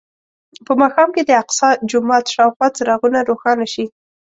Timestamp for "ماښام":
0.81-1.09